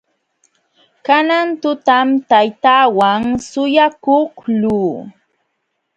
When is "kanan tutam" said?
1.05-2.07